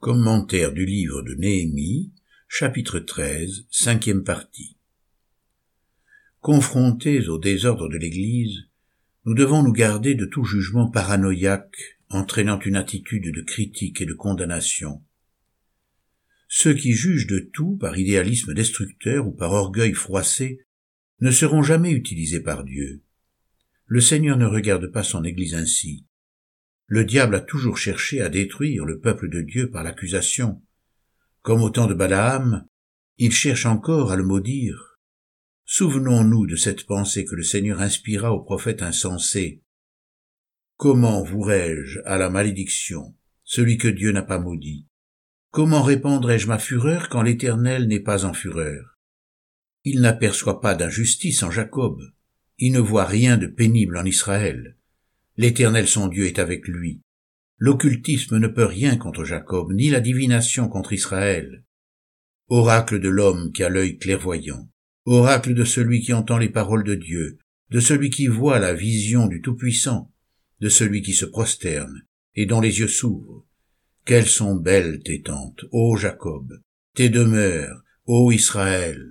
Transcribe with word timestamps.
Commentaire 0.00 0.72
du 0.72 0.86
livre 0.86 1.20
de 1.20 1.34
Néhémie, 1.34 2.10
chapitre 2.48 3.00
13, 3.00 3.66
cinquième 3.70 4.24
partie. 4.24 4.78
Confrontés 6.40 7.28
au 7.28 7.36
désordre 7.36 7.86
de 7.90 7.98
l'Église, 7.98 8.62
nous 9.26 9.34
devons 9.34 9.62
nous 9.62 9.74
garder 9.74 10.14
de 10.14 10.24
tout 10.24 10.42
jugement 10.42 10.90
paranoïaque 10.90 11.98
entraînant 12.08 12.58
une 12.60 12.76
attitude 12.76 13.30
de 13.30 13.42
critique 13.42 14.00
et 14.00 14.06
de 14.06 14.14
condamnation. 14.14 15.04
Ceux 16.48 16.72
qui 16.72 16.94
jugent 16.94 17.26
de 17.26 17.50
tout 17.52 17.76
par 17.76 17.98
idéalisme 17.98 18.54
destructeur 18.54 19.28
ou 19.28 19.32
par 19.32 19.52
orgueil 19.52 19.92
froissé 19.92 20.64
ne 21.20 21.30
seront 21.30 21.62
jamais 21.62 21.90
utilisés 21.90 22.40
par 22.40 22.64
Dieu. 22.64 23.02
Le 23.84 24.00
Seigneur 24.00 24.38
ne 24.38 24.46
regarde 24.46 24.90
pas 24.90 25.02
son 25.02 25.24
Église 25.24 25.54
ainsi. 25.54 26.06
Le 26.90 27.04
diable 27.04 27.36
a 27.36 27.40
toujours 27.40 27.78
cherché 27.78 28.20
à 28.20 28.28
détruire 28.28 28.84
le 28.84 28.98
peuple 28.98 29.28
de 29.28 29.42
Dieu 29.42 29.70
par 29.70 29.84
l'accusation. 29.84 30.60
Comme 31.40 31.62
au 31.62 31.70
temps 31.70 31.86
de 31.86 31.94
Balaam, 31.94 32.66
il 33.16 33.30
cherche 33.30 33.64
encore 33.64 34.10
à 34.10 34.16
le 34.16 34.24
maudire. 34.24 34.98
Souvenons-nous 35.64 36.48
de 36.48 36.56
cette 36.56 36.86
pensée 36.86 37.24
que 37.24 37.36
le 37.36 37.44
Seigneur 37.44 37.80
inspira 37.80 38.32
au 38.32 38.40
prophète 38.42 38.82
insensé. 38.82 39.62
Comment 40.76 41.22
vouerai-je 41.22 42.00
à 42.06 42.18
la 42.18 42.28
malédiction 42.28 43.14
celui 43.44 43.78
que 43.78 43.86
Dieu 43.86 44.10
n'a 44.10 44.22
pas 44.22 44.40
maudit? 44.40 44.88
Comment 45.52 45.82
répandrai-je 45.82 46.48
ma 46.48 46.58
fureur 46.58 47.08
quand 47.08 47.22
l'Éternel 47.22 47.86
n'est 47.86 48.00
pas 48.00 48.24
en 48.24 48.32
fureur? 48.32 48.98
Il 49.84 50.00
n'aperçoit 50.00 50.60
pas 50.60 50.74
d'injustice 50.74 51.44
en 51.44 51.52
Jacob, 51.52 52.02
il 52.58 52.72
ne 52.72 52.80
voit 52.80 53.04
rien 53.04 53.36
de 53.36 53.46
pénible 53.46 53.96
en 53.96 54.04
Israël. 54.04 54.76
L'Éternel 55.40 55.88
son 55.88 56.08
Dieu 56.08 56.26
est 56.26 56.38
avec 56.38 56.68
lui. 56.68 57.00
L'occultisme 57.56 58.36
ne 58.36 58.46
peut 58.46 58.66
rien 58.66 58.98
contre 58.98 59.24
Jacob, 59.24 59.72
ni 59.72 59.88
la 59.88 60.00
divination 60.00 60.68
contre 60.68 60.92
Israël. 60.92 61.64
Oracle 62.48 63.00
de 63.00 63.08
l'homme 63.08 63.50
qui 63.50 63.62
a 63.62 63.70
l'œil 63.70 63.96
clairvoyant, 63.96 64.68
oracle 65.06 65.54
de 65.54 65.64
celui 65.64 66.02
qui 66.02 66.12
entend 66.12 66.36
les 66.36 66.50
paroles 66.50 66.84
de 66.84 66.94
Dieu, 66.94 67.38
de 67.70 67.80
celui 67.80 68.10
qui 68.10 68.26
voit 68.26 68.58
la 68.58 68.74
vision 68.74 69.28
du 69.28 69.40
Tout-Puissant, 69.40 70.12
de 70.60 70.68
celui 70.68 71.00
qui 71.00 71.14
se 71.14 71.24
prosterne 71.24 72.02
et 72.34 72.44
dont 72.44 72.60
les 72.60 72.80
yeux 72.80 72.86
s'ouvrent. 72.86 73.46
Quelles 74.04 74.28
sont 74.28 74.56
belles 74.56 75.00
tes 75.02 75.22
tentes, 75.22 75.64
ô 75.72 75.96
Jacob, 75.96 76.60
tes 76.94 77.08
demeures, 77.08 77.82
ô 78.04 78.30
Israël. 78.30 79.02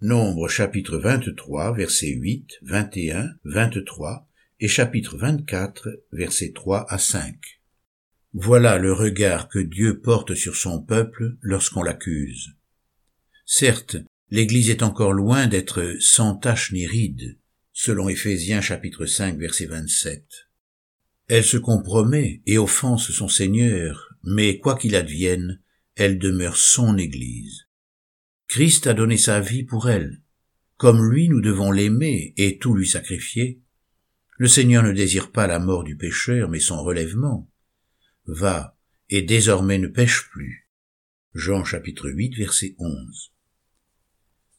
Nombre 0.00 0.48
chapitre 0.48 0.98
23, 0.98 1.72
versets 1.76 2.16
8, 2.16 2.48
21, 2.62 3.28
23, 3.44 4.28
et 4.62 4.68
chapitre 4.68 5.18
24, 5.18 6.04
versets 6.12 6.52
3 6.52 6.86
à 6.88 6.96
5. 6.96 7.34
Voilà 8.32 8.78
le 8.78 8.92
regard 8.92 9.48
que 9.48 9.58
Dieu 9.58 9.98
porte 9.98 10.36
sur 10.36 10.54
son 10.54 10.80
peuple 10.80 11.36
lorsqu'on 11.40 11.82
l'accuse. 11.82 12.54
Certes, 13.44 13.96
l'Église 14.30 14.70
est 14.70 14.84
encore 14.84 15.14
loin 15.14 15.48
d'être 15.48 15.96
sans 15.98 16.36
tache 16.36 16.70
ni 16.70 16.86
ride, 16.86 17.40
selon 17.72 18.08
Éphésiens 18.08 18.60
chapitre 18.60 19.04
5 19.04 19.36
verset 19.36 19.66
27. 19.66 20.24
Elle 21.26 21.44
se 21.44 21.56
compromet 21.56 22.40
et 22.46 22.56
offense 22.56 23.10
son 23.10 23.26
Seigneur, 23.26 24.14
mais 24.22 24.60
quoi 24.60 24.78
qu'il 24.78 24.94
advienne, 24.94 25.60
elle 25.96 26.20
demeure 26.20 26.56
son 26.56 26.98
Église. 26.98 27.66
Christ 28.46 28.86
a 28.86 28.94
donné 28.94 29.16
sa 29.16 29.40
vie 29.40 29.64
pour 29.64 29.90
elle. 29.90 30.22
Comme 30.76 31.10
lui, 31.10 31.28
nous 31.28 31.40
devons 31.40 31.72
l'aimer 31.72 32.32
et 32.36 32.58
tout 32.58 32.76
lui 32.76 32.86
sacrifier. 32.86 33.61
Le 34.38 34.48
Seigneur 34.48 34.82
ne 34.82 34.92
désire 34.92 35.30
pas 35.30 35.46
la 35.46 35.58
mort 35.58 35.84
du 35.84 35.96
pécheur, 35.96 36.48
mais 36.48 36.58
son 36.58 36.82
relèvement. 36.82 37.50
Va, 38.26 38.76
et 39.10 39.22
désormais 39.22 39.78
ne 39.78 39.88
pêche 39.88 40.28
plus. 40.30 40.68
Jean 41.34 41.64
chapitre 41.64 42.08
8 42.08 42.36
verset 42.36 42.74
11. 42.78 43.32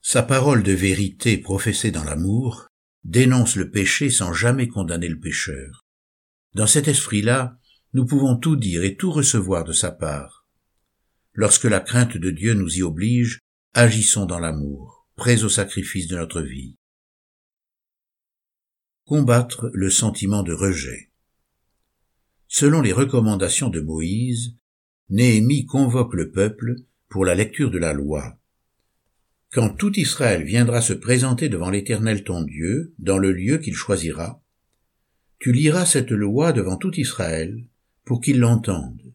Sa 0.01 0.21
parole 0.21 0.63
de 0.63 0.73
vérité 0.73 1.37
professée 1.37 1.91
dans 1.91 2.03
l'amour 2.03 2.67
dénonce 3.03 3.55
le 3.55 3.71
péché 3.71 4.09
sans 4.09 4.31
jamais 4.31 4.67
condamner 4.67 5.07
le 5.07 5.19
pécheur. 5.19 5.85
Dans 6.53 6.67
cet 6.67 6.87
esprit-là, 6.87 7.57
nous 7.93 8.05
pouvons 8.05 8.37
tout 8.37 8.55
dire 8.55 8.83
et 8.83 8.95
tout 8.95 9.11
recevoir 9.11 9.63
de 9.63 9.73
sa 9.73 9.91
part. 9.91 10.45
Lorsque 11.33 11.63
la 11.63 11.79
crainte 11.79 12.17
de 12.17 12.29
Dieu 12.29 12.53
nous 12.53 12.77
y 12.77 12.83
oblige, 12.83 13.39
agissons 13.73 14.25
dans 14.25 14.39
l'amour, 14.39 15.07
prêts 15.15 15.43
au 15.43 15.49
sacrifice 15.49 16.07
de 16.07 16.17
notre 16.17 16.41
vie 16.41 16.75
combattre 19.05 19.69
le 19.73 19.89
sentiment 19.89 20.43
de 20.43 20.53
rejet. 20.53 21.09
Selon 22.47 22.81
les 22.81 22.93
recommandations 22.93 23.69
de 23.69 23.81
Moïse, 23.81 24.55
Néhémie 25.09 25.65
convoque 25.65 26.13
le 26.13 26.31
peuple 26.31 26.75
pour 27.09 27.25
la 27.25 27.35
lecture 27.35 27.69
de 27.69 27.77
la 27.77 27.93
loi. 27.93 28.37
Quand 29.51 29.69
tout 29.69 29.99
Israël 29.99 30.43
viendra 30.43 30.81
se 30.81 30.93
présenter 30.93 31.49
devant 31.49 31.69
l'Éternel 31.69 32.23
ton 32.23 32.41
Dieu, 32.41 32.93
dans 32.97 33.17
le 33.17 33.31
lieu 33.31 33.57
qu'il 33.57 33.75
choisira, 33.75 34.41
tu 35.37 35.51
liras 35.51 35.85
cette 35.85 36.11
loi 36.11 36.53
devant 36.53 36.77
tout 36.77 36.97
Israël, 36.99 37.65
pour 38.05 38.21
qu'ils 38.21 38.39
l'entendent. 38.39 39.13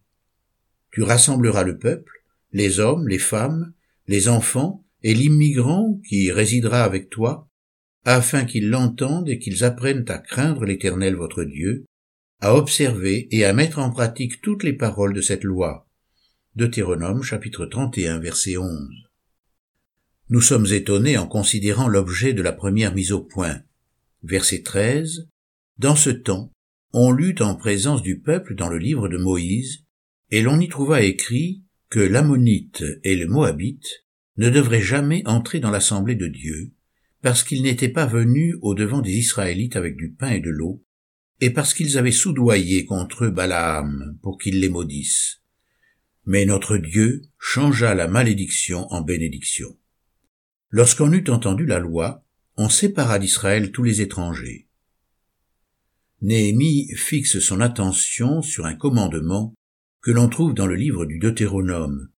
Tu 0.90 1.02
rassembleras 1.02 1.64
le 1.64 1.78
peuple, 1.78 2.24
les 2.52 2.78
hommes, 2.80 3.08
les 3.08 3.18
femmes, 3.18 3.72
les 4.06 4.28
enfants, 4.28 4.84
et 5.02 5.14
l'immigrant 5.14 6.00
qui 6.08 6.30
résidera 6.30 6.82
avec 6.82 7.08
toi, 7.08 7.47
afin 8.10 8.46
qu'ils 8.46 8.70
l'entendent 8.70 9.28
et 9.28 9.38
qu'ils 9.38 9.64
apprennent 9.64 10.06
à 10.08 10.16
craindre 10.16 10.64
l'Éternel 10.64 11.14
votre 11.14 11.44
Dieu, 11.44 11.84
à 12.40 12.54
observer 12.54 13.28
et 13.30 13.44
à 13.44 13.52
mettre 13.52 13.80
en 13.80 13.90
pratique 13.90 14.40
toutes 14.40 14.62
les 14.62 14.72
paroles 14.72 15.12
de 15.12 15.20
cette 15.20 15.44
loi. 15.44 15.86
Deutéronome 16.56 17.22
chapitre 17.22 17.66
31 17.66 18.18
verset 18.18 18.56
11. 18.56 18.88
Nous 20.30 20.40
sommes 20.40 20.64
étonnés 20.72 21.18
en 21.18 21.26
considérant 21.26 21.86
l'objet 21.86 22.32
de 22.32 22.40
la 22.40 22.52
première 22.52 22.94
mise 22.94 23.12
au 23.12 23.20
point. 23.20 23.60
Verset 24.22 24.62
13. 24.62 25.28
Dans 25.76 25.96
ce 25.96 26.08
temps, 26.08 26.50
on 26.94 27.12
lut 27.12 27.42
en 27.42 27.56
présence 27.56 28.00
du 28.00 28.20
peuple 28.20 28.54
dans 28.54 28.70
le 28.70 28.78
livre 28.78 29.08
de 29.08 29.18
Moïse, 29.18 29.84
et 30.30 30.40
l'on 30.40 30.58
y 30.60 30.68
trouva 30.68 31.02
écrit 31.02 31.62
que 31.90 32.00
l'Ammonite 32.00 32.84
et 33.04 33.16
le 33.16 33.26
Moabite 33.26 34.06
ne 34.38 34.48
devraient 34.48 34.80
jamais 34.80 35.22
entrer 35.26 35.60
dans 35.60 35.70
l'assemblée 35.70 36.14
de 36.14 36.26
Dieu, 36.26 36.72
parce 37.22 37.42
qu'ils 37.42 37.62
n'étaient 37.62 37.88
pas 37.88 38.06
venus 38.06 38.56
au 38.62 38.74
devant 38.74 39.00
des 39.00 39.16
Israélites 39.16 39.76
avec 39.76 39.96
du 39.96 40.12
pain 40.12 40.30
et 40.30 40.40
de 40.40 40.50
l'eau, 40.50 40.84
et 41.40 41.50
parce 41.50 41.74
qu'ils 41.74 41.98
avaient 41.98 42.12
soudoyé 42.12 42.84
contre 42.84 43.24
eux 43.24 43.30
Balaam 43.30 44.18
pour 44.22 44.38
qu'ils 44.38 44.60
les 44.60 44.68
maudissent. 44.68 45.42
Mais 46.26 46.44
notre 46.44 46.76
Dieu 46.76 47.22
changea 47.38 47.94
la 47.94 48.08
malédiction 48.08 48.86
en 48.92 49.02
bénédiction. 49.02 49.76
Lorsqu'on 50.70 51.12
eut 51.12 51.28
entendu 51.28 51.64
la 51.64 51.78
loi, 51.78 52.24
on 52.56 52.68
sépara 52.68 53.18
d'Israël 53.18 53.72
tous 53.72 53.82
les 53.82 54.00
étrangers. 54.00 54.68
Néhémie 56.20 56.88
fixe 56.96 57.38
son 57.38 57.60
attention 57.60 58.42
sur 58.42 58.66
un 58.66 58.74
commandement 58.74 59.54
que 60.02 60.10
l'on 60.10 60.28
trouve 60.28 60.54
dans 60.54 60.66
le 60.66 60.74
livre 60.74 61.06
du 61.06 61.18
Deutéronome, 61.18 62.10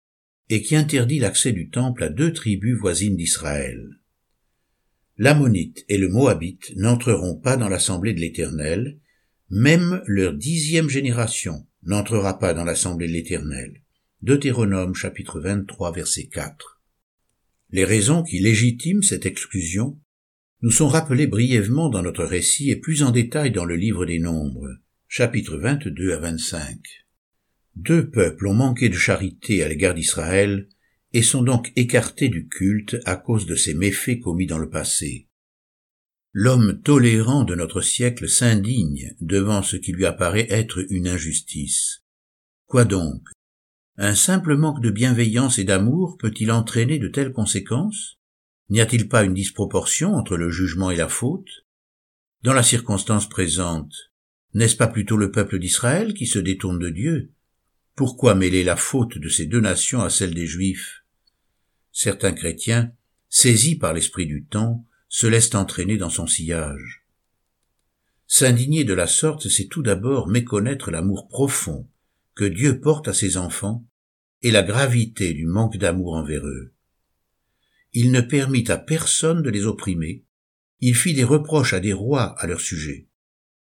et 0.48 0.62
qui 0.62 0.76
interdit 0.76 1.18
l'accès 1.18 1.52
du 1.52 1.68
temple 1.68 2.04
à 2.04 2.08
deux 2.08 2.32
tribus 2.32 2.78
voisines 2.78 3.16
d'Israël 3.16 3.98
l'Ammonite 5.18 5.84
et 5.88 5.98
le 5.98 6.08
Moabite 6.08 6.72
n'entreront 6.76 7.34
pas 7.34 7.56
dans 7.56 7.68
l'assemblée 7.68 8.14
de 8.14 8.20
l'Éternel, 8.20 8.98
même 9.50 10.00
leur 10.06 10.32
dixième 10.32 10.88
génération 10.88 11.66
n'entrera 11.82 12.38
pas 12.38 12.54
dans 12.54 12.64
l'assemblée 12.64 13.08
de 13.08 13.12
l'Éternel. 13.12 13.82
Deutéronome 14.22 14.94
chapitre 14.94 15.40
23 15.40 15.92
verset 15.92 16.26
4. 16.26 16.80
Les 17.70 17.84
raisons 17.84 18.22
qui 18.22 18.38
légitiment 18.38 19.02
cette 19.02 19.26
exclusion 19.26 19.98
nous 20.62 20.70
sont 20.70 20.88
rappelées 20.88 21.26
brièvement 21.26 21.88
dans 21.88 22.02
notre 22.02 22.24
récit 22.24 22.70
et 22.70 22.76
plus 22.76 23.02
en 23.02 23.10
détail 23.10 23.50
dans 23.50 23.64
le 23.64 23.76
livre 23.76 24.06
des 24.06 24.20
Nombres, 24.20 24.68
chapitre 25.08 25.56
22 25.56 26.12
à 26.12 26.18
25. 26.18 26.78
Deux 27.74 28.08
peuples 28.08 28.46
ont 28.46 28.54
manqué 28.54 28.88
de 28.88 28.96
charité 28.96 29.64
à 29.64 29.68
l'égard 29.68 29.94
d'Israël 29.94 30.68
et 31.12 31.22
sont 31.22 31.42
donc 31.42 31.72
écartés 31.76 32.28
du 32.28 32.48
culte 32.48 32.96
à 33.04 33.16
cause 33.16 33.46
de 33.46 33.54
ces 33.54 33.74
méfaits 33.74 34.20
commis 34.20 34.46
dans 34.46 34.58
le 34.58 34.68
passé. 34.68 35.28
L'homme 36.32 36.80
tolérant 36.82 37.44
de 37.44 37.54
notre 37.54 37.80
siècle 37.80 38.28
s'indigne 38.28 39.14
devant 39.20 39.62
ce 39.62 39.76
qui 39.76 39.92
lui 39.92 40.04
apparaît 40.04 40.46
être 40.50 40.84
une 40.90 41.08
injustice. 41.08 42.04
Quoi 42.66 42.84
donc? 42.84 43.22
Un 43.96 44.14
simple 44.14 44.56
manque 44.56 44.82
de 44.82 44.90
bienveillance 44.90 45.58
et 45.58 45.64
d'amour 45.64 46.18
peut-il 46.18 46.52
entraîner 46.52 46.98
de 46.98 47.08
telles 47.08 47.32
conséquences? 47.32 48.18
N'y 48.68 48.80
a-t-il 48.80 49.08
pas 49.08 49.24
une 49.24 49.34
disproportion 49.34 50.14
entre 50.14 50.36
le 50.36 50.50
jugement 50.50 50.90
et 50.90 50.96
la 50.96 51.08
faute? 51.08 51.48
Dans 52.42 52.52
la 52.52 52.62
circonstance 52.62 53.28
présente, 53.28 53.92
n'est-ce 54.54 54.76
pas 54.76 54.86
plutôt 54.86 55.16
le 55.16 55.30
peuple 55.32 55.58
d'Israël 55.58 56.14
qui 56.14 56.26
se 56.26 56.38
détourne 56.38 56.78
de 56.78 56.90
Dieu? 56.90 57.32
Pourquoi 57.98 58.36
mêler 58.36 58.62
la 58.62 58.76
faute 58.76 59.18
de 59.18 59.28
ces 59.28 59.46
deux 59.46 59.58
nations 59.58 60.02
à 60.02 60.08
celle 60.08 60.32
des 60.32 60.46
Juifs? 60.46 61.02
Certains 61.90 62.30
chrétiens, 62.30 62.92
saisis 63.28 63.74
par 63.74 63.92
l'esprit 63.92 64.26
du 64.26 64.44
temps, 64.44 64.86
se 65.08 65.26
laissent 65.26 65.56
entraîner 65.56 65.96
dans 65.96 66.08
son 66.08 66.28
sillage. 66.28 67.04
S'indigner 68.28 68.84
de 68.84 68.94
la 68.94 69.08
sorte, 69.08 69.48
c'est 69.48 69.66
tout 69.66 69.82
d'abord 69.82 70.28
méconnaître 70.28 70.92
l'amour 70.92 71.26
profond 71.26 71.88
que 72.36 72.44
Dieu 72.44 72.78
porte 72.78 73.08
à 73.08 73.12
ses 73.12 73.36
enfants 73.36 73.84
et 74.42 74.52
la 74.52 74.62
gravité 74.62 75.34
du 75.34 75.46
manque 75.46 75.76
d'amour 75.76 76.14
envers 76.14 76.46
eux. 76.46 76.72
Il 77.94 78.12
ne 78.12 78.20
permit 78.20 78.70
à 78.70 78.76
personne 78.76 79.42
de 79.42 79.50
les 79.50 79.66
opprimer, 79.66 80.22
il 80.78 80.94
fit 80.94 81.14
des 81.14 81.24
reproches 81.24 81.72
à 81.72 81.80
des 81.80 81.94
rois 81.94 82.38
à 82.38 82.46
leur 82.46 82.60
sujet. 82.60 83.08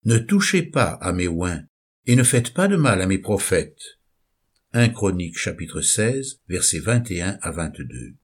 Ne 0.04 0.18
touchez 0.18 0.64
pas 0.64 0.90
à 1.00 1.14
mes 1.14 1.30
oins, 1.30 1.64
et 2.08 2.18
ne 2.18 2.24
faites 2.24 2.54
pas 2.54 2.68
de 2.68 2.76
mal 2.76 3.02
à 3.02 3.08
mes 3.08 3.20
prophètes. 3.20 3.97
1 4.74 4.90
Chronique 4.90 5.38
chapitre 5.38 5.80
16, 5.80 6.42
versets 6.50 6.80
21 6.80 7.40
à 7.42 7.52
22. 7.52 8.16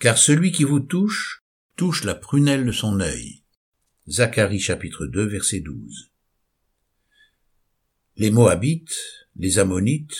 Car 0.00 0.18
celui 0.18 0.50
qui 0.50 0.64
vous 0.64 0.80
touche, 0.80 1.44
touche 1.76 2.02
la 2.02 2.16
prunelle 2.16 2.66
de 2.66 2.72
son 2.72 2.98
œil. 2.98 3.44
Zacharie 4.08 4.58
chapitre 4.58 5.06
2 5.06 5.24
verset 5.24 5.60
12. 5.60 6.10
Les 8.16 8.32
Moabites, 8.32 8.98
les 9.36 9.60
Ammonites, 9.60 10.18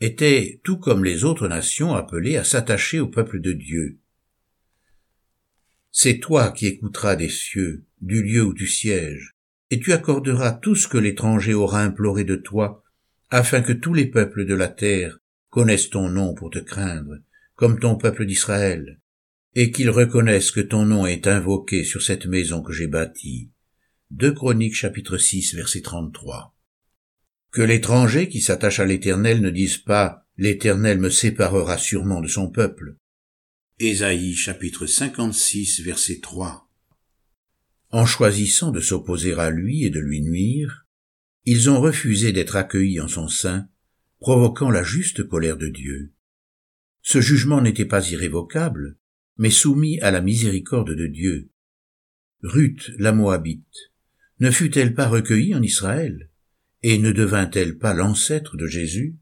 étaient, 0.00 0.62
tout 0.64 0.78
comme 0.78 1.04
les 1.04 1.24
autres 1.24 1.46
nations, 1.46 1.94
appelés 1.94 2.38
à 2.38 2.44
s'attacher 2.44 3.00
au 3.00 3.08
peuple 3.08 3.42
de 3.42 3.52
Dieu. 3.52 3.98
C'est 5.92 6.20
toi 6.20 6.52
qui 6.52 6.66
écouteras 6.66 7.16
des 7.16 7.28
cieux, 7.28 7.84
du 8.00 8.22
lieu 8.22 8.44
où 8.44 8.54
tu 8.54 8.66
sièges, 8.66 9.34
et 9.70 9.78
tu 9.78 9.92
accorderas 9.92 10.52
tout 10.52 10.74
ce 10.74 10.88
que 10.88 10.96
l'étranger 10.96 11.52
aura 11.52 11.82
imploré 11.82 12.24
de 12.24 12.36
toi, 12.36 12.82
afin 13.30 13.62
que 13.62 13.72
tous 13.72 13.94
les 13.94 14.06
peuples 14.06 14.46
de 14.46 14.54
la 14.54 14.68
terre 14.68 15.18
connaissent 15.50 15.90
ton 15.90 16.08
nom 16.08 16.34
pour 16.34 16.50
te 16.50 16.58
craindre, 16.58 17.18
comme 17.54 17.80
ton 17.80 17.96
peuple 17.96 18.26
d'Israël, 18.26 19.00
et 19.54 19.70
qu'ils 19.70 19.90
reconnaissent 19.90 20.50
que 20.50 20.60
ton 20.60 20.84
nom 20.84 21.06
est 21.06 21.26
invoqué 21.26 21.84
sur 21.84 22.02
cette 22.02 22.26
maison 22.26 22.62
que 22.62 22.72
j'ai 22.72 22.86
bâtie. 22.86 23.50
2 24.10 24.32
Chroniques 24.32 24.76
chapitre 24.76 25.16
6 25.16 25.54
verset 25.54 25.80
33. 25.80 26.54
Que 27.50 27.62
l'étranger 27.62 28.28
qui 28.28 28.40
s'attache 28.40 28.80
à 28.80 28.84
l'Éternel 28.84 29.40
ne 29.40 29.50
dise 29.50 29.78
pas 29.78 30.26
L'Éternel 30.38 30.98
me 30.98 31.08
séparera 31.08 31.78
sûrement 31.78 32.20
de 32.20 32.28
son 32.28 32.50
peuple. 32.50 32.96
Ésaïe 33.78 34.34
chapitre 34.34 34.86
56 34.86 35.80
verset 35.80 36.20
3. 36.20 36.68
En 37.90 38.04
choisissant 38.04 38.70
de 38.70 38.80
s'opposer 38.80 39.32
à 39.34 39.48
lui 39.48 39.84
et 39.84 39.90
de 39.90 40.00
lui 40.00 40.20
nuire, 40.20 40.85
ils 41.46 41.70
ont 41.70 41.80
refusé 41.80 42.32
d'être 42.32 42.56
accueillis 42.56 43.00
en 43.00 43.06
son 43.06 43.28
sein, 43.28 43.68
provoquant 44.18 44.70
la 44.70 44.82
juste 44.82 45.22
colère 45.22 45.56
de 45.56 45.68
Dieu. 45.68 46.12
Ce 47.02 47.20
jugement 47.20 47.60
n'était 47.60 47.84
pas 47.84 48.10
irrévocable, 48.10 48.98
mais 49.38 49.50
soumis 49.50 50.00
à 50.00 50.10
la 50.10 50.20
miséricorde 50.20 50.96
de 50.96 51.06
Dieu. 51.06 51.50
Ruth, 52.42 52.90
la 52.98 53.12
Moabite, 53.12 53.92
ne 54.40 54.50
fut-elle 54.50 54.92
pas 54.92 55.06
recueillie 55.06 55.54
en 55.54 55.62
Israël, 55.62 56.30
et 56.82 56.98
ne 56.98 57.12
devint-elle 57.12 57.78
pas 57.78 57.94
l'ancêtre 57.94 58.56
de 58.56 58.66
Jésus? 58.66 59.16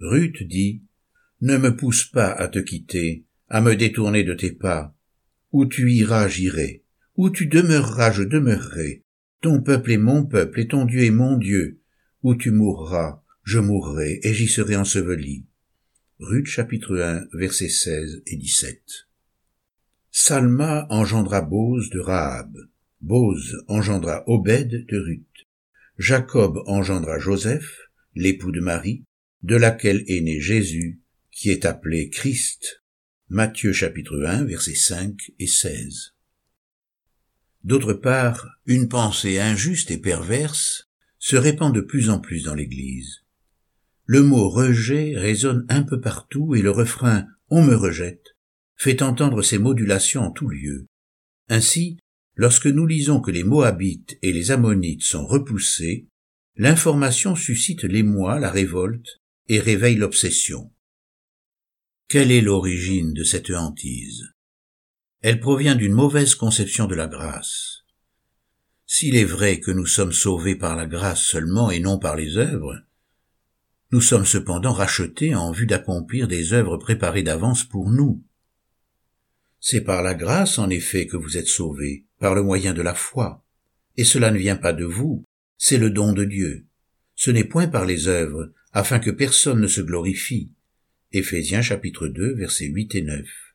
Ruth 0.00 0.42
dit, 0.42 0.82
Ne 1.42 1.58
me 1.58 1.76
pousse 1.76 2.06
pas 2.06 2.32
à 2.32 2.48
te 2.48 2.58
quitter, 2.58 3.26
à 3.48 3.60
me 3.60 3.76
détourner 3.76 4.24
de 4.24 4.32
tes 4.32 4.52
pas. 4.52 4.96
Où 5.52 5.66
tu 5.66 5.92
iras, 5.92 6.28
j'irai. 6.28 6.84
Où 7.16 7.28
tu 7.28 7.46
demeureras, 7.46 8.12
je 8.12 8.22
demeurerai. 8.22 9.04
Ton 9.40 9.62
peuple 9.62 9.92
est 9.92 9.98
mon 9.98 10.26
peuple, 10.26 10.60
et 10.60 10.68
ton 10.68 10.84
Dieu 10.84 11.04
est 11.04 11.10
mon 11.10 11.38
Dieu. 11.38 11.80
Où 12.22 12.34
tu 12.34 12.50
mourras, 12.50 13.22
je 13.42 13.58
mourrai, 13.58 14.20
et 14.22 14.34
j'y 14.34 14.48
serai 14.48 14.76
enseveli. 14.76 15.46
Ruth 16.18 16.46
chapitre 16.46 17.00
1 17.00 17.28
versets 17.32 17.70
16 17.70 18.22
et 18.26 18.36
17. 18.36 18.82
Salma 20.10 20.86
engendra 20.90 21.40
Bose 21.40 21.88
de 21.88 22.00
Rahab. 22.00 22.54
Bose 23.00 23.64
engendra 23.68 24.24
Obed 24.26 24.84
de 24.86 24.98
Ruth. 24.98 25.46
Jacob 25.96 26.62
engendra 26.66 27.18
Joseph, 27.18 27.88
l'époux 28.14 28.52
de 28.52 28.60
Marie, 28.60 29.04
de 29.42 29.56
laquelle 29.56 30.04
est 30.06 30.20
né 30.20 30.38
Jésus, 30.38 31.00
qui 31.30 31.50
est 31.50 31.64
appelé 31.64 32.10
Christ. 32.10 32.82
Matthieu 33.30 33.72
chapitre 33.72 34.22
1 34.22 34.44
versets 34.44 34.74
5 34.74 35.32
et 35.38 35.46
16. 35.46 36.12
D'autre 37.64 37.92
part, 37.92 38.48
une 38.66 38.88
pensée 38.88 39.38
injuste 39.38 39.90
et 39.90 39.98
perverse 39.98 40.88
se 41.18 41.36
répand 41.36 41.74
de 41.74 41.80
plus 41.80 42.08
en 42.10 42.18
plus 42.18 42.44
dans 42.44 42.54
l'Église. 42.54 43.24
Le 44.06 44.22
mot 44.22 44.48
rejet 44.48 45.14
résonne 45.16 45.66
un 45.68 45.82
peu 45.82 46.00
partout 46.00 46.54
et 46.54 46.62
le 46.62 46.70
refrain 46.70 47.26
On 47.48 47.62
me 47.62 47.74
rejette 47.74 48.34
fait 48.80 49.02
entendre 49.02 49.42
ces 49.42 49.58
modulations 49.58 50.22
en 50.22 50.30
tout 50.30 50.48
lieu. 50.48 50.86
Ainsi, 51.50 51.98
lorsque 52.34 52.66
nous 52.66 52.86
lisons 52.86 53.20
que 53.20 53.30
les 53.30 53.44
Moabites 53.44 54.18
et 54.22 54.32
les 54.32 54.52
Ammonites 54.52 55.02
sont 55.02 55.26
repoussés, 55.26 56.08
l'information 56.56 57.36
suscite 57.36 57.84
l'émoi, 57.84 58.40
la 58.40 58.50
révolte, 58.50 59.20
et 59.48 59.60
réveille 59.60 59.96
l'obsession. 59.96 60.72
Quelle 62.08 62.30
est 62.30 62.40
l'origine 62.40 63.12
de 63.12 63.22
cette 63.22 63.50
hantise? 63.50 64.32
Elle 65.22 65.38
provient 65.38 65.74
d'une 65.74 65.92
mauvaise 65.92 66.34
conception 66.34 66.86
de 66.86 66.94
la 66.94 67.06
grâce. 67.06 67.84
S'il 68.86 69.16
est 69.16 69.24
vrai 69.24 69.60
que 69.60 69.70
nous 69.70 69.84
sommes 69.84 70.12
sauvés 70.12 70.56
par 70.56 70.76
la 70.76 70.86
grâce 70.86 71.22
seulement 71.22 71.70
et 71.70 71.78
non 71.78 71.98
par 71.98 72.16
les 72.16 72.38
œuvres, 72.38 72.80
nous 73.92 74.00
sommes 74.00 74.24
cependant 74.24 74.72
rachetés 74.72 75.34
en 75.34 75.52
vue 75.52 75.66
d'accomplir 75.66 76.26
des 76.26 76.54
œuvres 76.54 76.78
préparées 76.78 77.22
d'avance 77.22 77.64
pour 77.64 77.90
nous. 77.90 78.24
C'est 79.60 79.82
par 79.82 80.02
la 80.02 80.14
grâce, 80.14 80.58
en 80.58 80.70
effet, 80.70 81.06
que 81.06 81.18
vous 81.18 81.36
êtes 81.36 81.48
sauvés, 81.48 82.06
par 82.18 82.34
le 82.34 82.42
moyen 82.42 82.72
de 82.72 82.80
la 82.80 82.94
foi. 82.94 83.44
Et 83.98 84.04
cela 84.04 84.30
ne 84.30 84.38
vient 84.38 84.56
pas 84.56 84.72
de 84.72 84.86
vous, 84.86 85.24
c'est 85.58 85.76
le 85.76 85.90
don 85.90 86.14
de 86.14 86.24
Dieu. 86.24 86.66
Ce 87.14 87.30
n'est 87.30 87.44
point 87.44 87.68
par 87.68 87.84
les 87.84 88.08
œuvres, 88.08 88.52
afin 88.72 88.98
que 88.98 89.10
personne 89.10 89.60
ne 89.60 89.66
se 89.66 89.82
glorifie. 89.82 90.50
Éphésiens 91.12 91.60
chapitre 91.60 92.08
2 92.08 92.36
versets 92.36 92.66
8 92.66 92.94
et 92.94 93.02
9. 93.02 93.49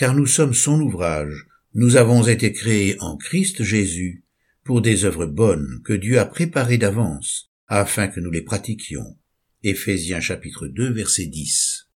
Car 0.00 0.14
nous 0.14 0.24
sommes 0.24 0.54
son 0.54 0.80
ouvrage, 0.80 1.46
nous 1.74 1.96
avons 1.96 2.26
été 2.26 2.54
créés 2.54 2.96
en 3.00 3.18
Christ 3.18 3.62
Jésus 3.62 4.24
pour 4.64 4.80
des 4.80 5.04
œuvres 5.04 5.26
bonnes 5.26 5.82
que 5.84 5.92
Dieu 5.92 6.18
a 6.18 6.24
préparées 6.24 6.78
d'avance, 6.78 7.52
afin 7.66 8.08
que 8.08 8.18
nous 8.18 8.30
les 8.30 8.40
pratiquions. 8.40 9.18
Chapitre 9.62 10.68
2 10.68 10.90
verset 10.90 11.26
10. 11.26 11.90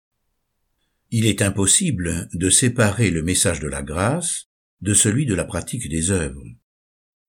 Il 1.13 1.25
est 1.25 1.41
impossible 1.41 2.29
de 2.35 2.51
séparer 2.51 3.09
le 3.09 3.23
message 3.23 3.61
de 3.61 3.69
la 3.69 3.83
grâce 3.83 4.51
de 4.83 4.93
celui 4.93 5.25
de 5.25 5.35
la 5.35 5.45
pratique 5.45 5.89
des 5.89 6.11
œuvres. 6.11 6.45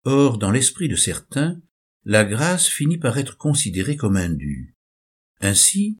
Or, 0.04 0.38
dans 0.38 0.52
l'esprit 0.52 0.90
de 0.90 0.98
certains, 0.98 1.62
la 2.04 2.26
grâce 2.26 2.68
finit 2.68 2.98
par 2.98 3.18
être 3.18 3.38
considérée 3.38 3.96
comme 3.96 4.18
indue. 4.18 4.76
Ainsi, 5.40 5.98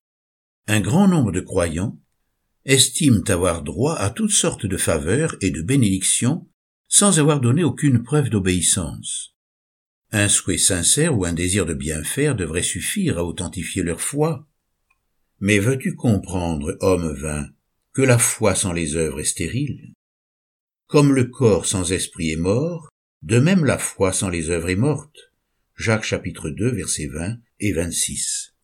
un 0.66 0.80
grand 0.80 1.08
nombre 1.08 1.32
de 1.32 1.40
croyants 1.40 1.98
estiment 2.66 3.22
avoir 3.28 3.62
droit 3.62 3.94
à 3.94 4.10
toutes 4.10 4.32
sortes 4.32 4.66
de 4.66 4.76
faveurs 4.76 5.36
et 5.40 5.50
de 5.50 5.62
bénédictions 5.62 6.46
sans 6.88 7.18
avoir 7.18 7.40
donné 7.40 7.64
aucune 7.64 8.02
preuve 8.02 8.28
d'obéissance. 8.28 9.34
Un 10.10 10.28
souhait 10.28 10.58
sincère 10.58 11.16
ou 11.16 11.24
un 11.24 11.32
désir 11.32 11.64
de 11.64 11.74
bien 11.74 12.02
faire 12.02 12.36
devrait 12.36 12.62
suffire 12.62 13.18
à 13.18 13.24
authentifier 13.24 13.82
leur 13.82 14.00
foi. 14.00 14.46
Mais 15.40 15.58
veux-tu 15.58 15.94
comprendre, 15.94 16.76
homme 16.80 17.12
vain, 17.12 17.48
que 17.92 18.02
la 18.02 18.18
foi 18.18 18.54
sans 18.54 18.72
les 18.72 18.96
œuvres 18.96 19.20
est 19.20 19.24
stérile? 19.24 19.92
Comme 20.86 21.14
le 21.14 21.24
corps 21.24 21.66
sans 21.66 21.92
esprit 21.92 22.30
est 22.30 22.36
mort, 22.36 22.88
de 23.22 23.38
même 23.38 23.64
la 23.64 23.78
foi 23.78 24.12
sans 24.12 24.28
les 24.28 24.50
œuvres 24.50 24.70
est 24.70 24.76
morte. 24.76 25.32
Jacques 25.76 26.04
chapitre 26.04 26.50
2 26.50 26.70
versets 26.70 27.08
20 27.08 27.38
et 27.60 27.72
26. 27.72 28.55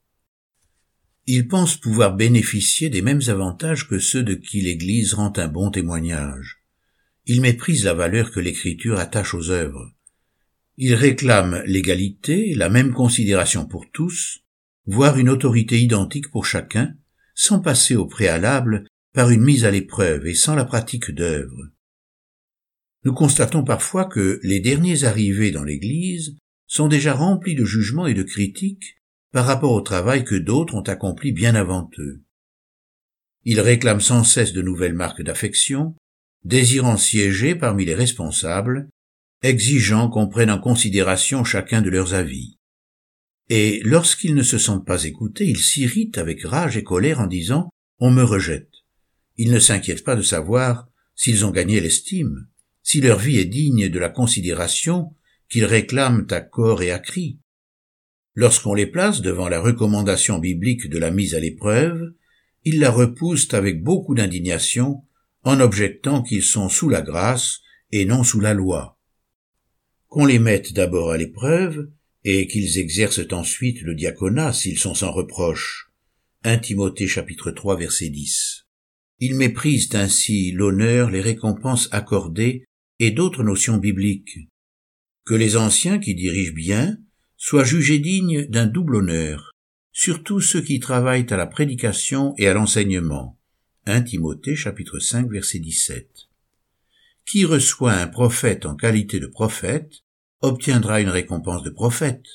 Ils 1.26 1.46
pensent 1.46 1.76
pouvoir 1.76 2.16
bénéficier 2.16 2.90
des 2.90 3.02
mêmes 3.02 3.22
avantages 3.28 3.88
que 3.88 4.00
ceux 4.00 4.24
de 4.24 4.34
qui 4.34 4.60
l'Église 4.60 5.14
rend 5.14 5.32
un 5.36 5.48
bon 5.48 5.70
témoignage. 5.70 6.62
Ils 7.26 7.40
méprisent 7.40 7.84
la 7.84 7.94
valeur 7.94 8.32
que 8.32 8.40
l'Écriture 8.40 8.98
attache 8.98 9.34
aux 9.34 9.50
œuvres. 9.50 9.94
Il 10.78 10.94
réclame 10.94 11.62
l'égalité, 11.64 12.54
la 12.54 12.68
même 12.68 12.92
considération 12.92 13.66
pour 13.66 13.88
tous, 13.92 14.40
voire 14.86 15.16
une 15.16 15.28
autorité 15.28 15.80
identique 15.80 16.30
pour 16.30 16.44
chacun, 16.44 16.94
sans 17.34 17.60
passer 17.60 17.94
au 17.94 18.06
préalable 18.06 18.84
par 19.12 19.30
une 19.30 19.42
mise 19.42 19.64
à 19.64 19.70
l'épreuve 19.70 20.26
et 20.26 20.34
sans 20.34 20.56
la 20.56 20.64
pratique 20.64 21.12
d'œuvre. 21.12 21.68
Nous 23.04 23.12
constatons 23.12 23.62
parfois 23.62 24.06
que 24.06 24.40
les 24.42 24.60
derniers 24.60 25.04
arrivés 25.04 25.52
dans 25.52 25.64
l'Église 25.64 26.36
sont 26.66 26.88
déjà 26.88 27.14
remplis 27.14 27.54
de 27.54 27.64
jugements 27.64 28.06
et 28.06 28.14
de 28.14 28.22
critiques 28.22 28.96
par 29.32 29.46
rapport 29.46 29.72
au 29.72 29.80
travail 29.80 30.24
que 30.24 30.34
d'autres 30.34 30.74
ont 30.74 30.82
accompli 30.82 31.32
bien 31.32 31.54
avant 31.54 31.90
eux. 31.98 32.22
Ils 33.44 33.60
réclament 33.60 34.00
sans 34.00 34.24
cesse 34.24 34.52
de 34.52 34.62
nouvelles 34.62 34.94
marques 34.94 35.22
d'affection, 35.22 35.96
désirant 36.44 36.96
siéger 36.96 37.54
parmi 37.54 37.84
les 37.84 37.94
responsables 37.94 38.88
exigeant 39.42 40.08
qu'on 40.08 40.28
prenne 40.28 40.50
en 40.50 40.58
considération 40.58 41.44
chacun 41.44 41.82
de 41.82 41.90
leurs 41.90 42.14
avis. 42.14 42.58
Et 43.48 43.80
lorsqu'ils 43.84 44.34
ne 44.34 44.42
se 44.42 44.56
sentent 44.56 44.86
pas 44.86 45.04
écoutés, 45.04 45.46
ils 45.46 45.58
s'irritent 45.58 46.18
avec 46.18 46.44
rage 46.44 46.76
et 46.76 46.84
colère 46.84 47.20
en 47.20 47.26
disant⁇ 47.26 47.62
On 47.98 48.10
me 48.10 48.22
rejette⁇ 48.22 48.70
Ils 49.36 49.50
ne 49.50 49.58
s'inquiètent 49.58 50.04
pas 50.04 50.16
de 50.16 50.22
savoir 50.22 50.88
s'ils 51.16 51.44
ont 51.44 51.50
gagné 51.50 51.80
l'estime, 51.80 52.46
si 52.82 53.00
leur 53.00 53.18
vie 53.18 53.38
est 53.38 53.44
digne 53.44 53.88
de 53.88 53.98
la 53.98 54.08
considération 54.08 55.14
qu'ils 55.48 55.64
réclament 55.64 56.26
à 56.30 56.40
corps 56.40 56.82
et 56.82 56.92
à 56.92 56.98
cri. 56.98 57.38
Lorsqu'on 58.34 58.74
les 58.74 58.86
place 58.86 59.20
devant 59.20 59.48
la 59.48 59.60
recommandation 59.60 60.38
biblique 60.38 60.88
de 60.88 60.98
la 60.98 61.10
mise 61.10 61.34
à 61.34 61.40
l'épreuve, 61.40 62.14
ils 62.64 62.78
la 62.78 62.90
repoussent 62.90 63.52
avec 63.52 63.82
beaucoup 63.82 64.14
d'indignation 64.14 65.04
en 65.42 65.60
objectant 65.60 66.22
qu'ils 66.22 66.42
sont 66.42 66.68
sous 66.68 66.88
la 66.88 67.02
grâce 67.02 67.60
et 67.90 68.04
non 68.04 68.24
sous 68.24 68.40
la 68.40 68.54
loi. 68.54 68.98
Qu'on 70.08 70.24
les 70.24 70.38
mette 70.38 70.72
d'abord 70.72 71.10
à 71.10 71.18
l'épreuve 71.18 71.90
et 72.24 72.46
qu'ils 72.46 72.78
exercent 72.78 73.32
ensuite 73.32 73.82
le 73.82 73.94
diaconat 73.94 74.52
s'ils 74.52 74.78
sont 74.78 74.94
sans 74.94 75.12
reproche. 75.12 75.90
1 76.44 76.58
Timothée 76.58 77.08
chapitre 77.08 77.50
3 77.50 77.76
verset 77.76 78.08
10. 78.08 78.66
Ils 79.20 79.34
méprisent 79.34 79.94
ainsi 79.94 80.52
l'honneur, 80.52 81.10
les 81.10 81.20
récompenses 81.20 81.88
accordées 81.92 82.64
et 82.98 83.10
d'autres 83.10 83.42
notions 83.42 83.76
bibliques. 83.76 84.38
Que 85.24 85.34
les 85.34 85.56
anciens 85.56 85.98
qui 85.98 86.14
dirigent 86.14 86.54
bien 86.54 86.98
soient 87.44 87.64
jugés 87.64 87.98
dignes 87.98 88.46
d'un 88.46 88.68
double 88.68 88.94
honneur, 88.94 89.50
surtout 89.90 90.40
ceux 90.40 90.62
qui 90.62 90.78
travaillent 90.78 91.26
à 91.28 91.36
la 91.36 91.48
prédication 91.48 92.34
et 92.38 92.46
à 92.46 92.54
l'enseignement. 92.54 93.36
1 93.86 94.02
Timothée 94.02 94.54
chapitre 94.54 95.00
5 95.00 95.28
verset 95.28 95.58
17. 95.58 96.28
Qui 97.26 97.44
reçoit 97.44 97.94
un 97.94 98.06
prophète 98.06 98.64
en 98.64 98.76
qualité 98.76 99.18
de 99.18 99.26
prophète 99.26 100.04
obtiendra 100.40 101.00
une 101.00 101.08
récompense 101.08 101.64
de 101.64 101.70
prophète, 101.70 102.26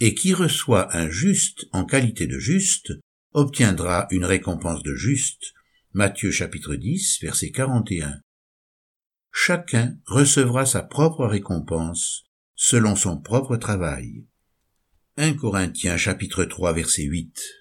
et 0.00 0.14
qui 0.14 0.32
reçoit 0.32 0.96
un 0.96 1.10
juste 1.10 1.66
en 1.72 1.84
qualité 1.84 2.26
de 2.26 2.38
juste 2.38 2.94
obtiendra 3.34 4.06
une 4.10 4.24
récompense 4.24 4.82
de 4.82 4.94
juste. 4.94 5.52
Matthieu 5.92 6.30
chapitre 6.30 6.74
10 6.74 7.18
verset 7.20 7.50
41. 7.50 8.22
Chacun 9.30 9.98
recevra 10.06 10.64
sa 10.64 10.82
propre 10.82 11.26
récompense 11.26 12.24
selon 12.54 12.96
son 12.96 13.20
propre 13.20 13.58
travail. 13.58 14.24
1 15.18 15.34
Corinthiens 15.34 15.98
chapitre 15.98 16.46
3 16.46 16.72
verset 16.72 17.08
8 17.10 17.57